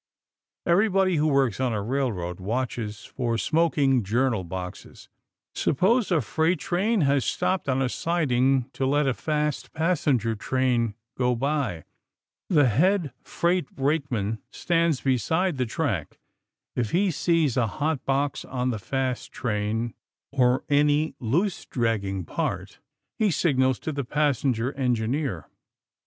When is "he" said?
16.89-17.11, 23.19-23.29